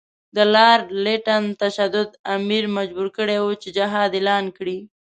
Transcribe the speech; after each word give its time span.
د 0.35 0.37
لارډ 0.55 0.85
لیټن 1.03 1.43
تشدد 1.61 2.09
امیر 2.35 2.63
مجبور 2.77 3.07
کړی 3.17 3.37
وو 3.41 3.51
چې 3.61 3.67
جهاد 3.77 4.11
اعلان 4.17 4.45
کړي. 4.57 4.77